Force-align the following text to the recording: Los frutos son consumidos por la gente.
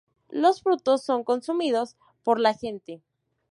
Los 0.31 0.63
frutos 0.63 1.03
son 1.03 1.23
consumidos 1.23 1.95
por 2.23 2.39
la 2.39 2.55
gente. 2.55 3.03